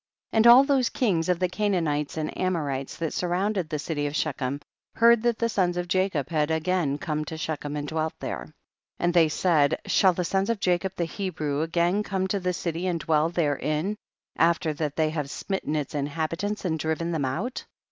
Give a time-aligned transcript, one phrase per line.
[0.31, 0.37] 4.
[0.39, 4.07] And all those kings of the Ca naanites and Amorites that surround ed the city
[4.07, 4.59] of Shechem,
[4.95, 8.45] heard that the sons of Jacob had again come to Shechem and dwelt there.
[8.45, 8.53] 5.
[8.97, 12.87] And they said, shall the sons of Jacob the Hebrew again come to the city
[12.87, 13.95] and dwell therein,
[14.37, 17.65] after that they have smitten its inhabitants and driven them out